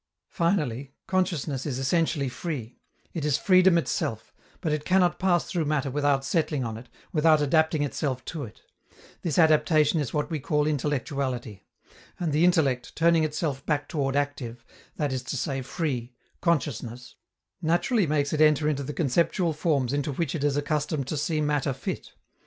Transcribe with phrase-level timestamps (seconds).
[0.31, 2.79] Finally, consciousness is essentially free;
[3.13, 7.39] it is freedom itself; but it cannot pass through matter without settling on it, without
[7.39, 8.61] adapting itself to it:
[9.21, 11.61] this adaptation is what we call intellectuality;
[12.19, 17.13] and the intellect, turning itself back toward active, that is to say free, consciousness,
[17.61, 21.41] naturally makes it enter into the conceptual forms into which it is accustomed to see
[21.41, 22.13] matter fit.